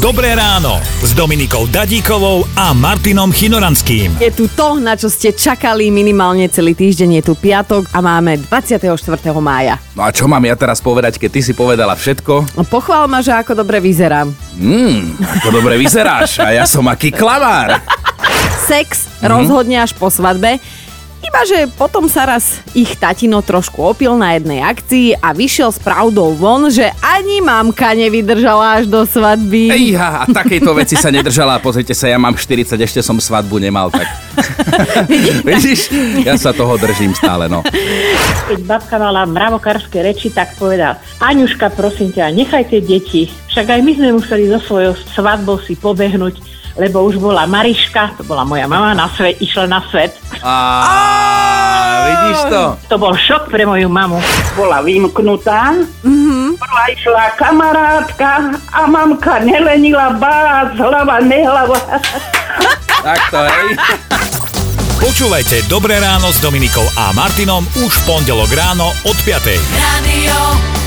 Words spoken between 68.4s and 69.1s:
ráno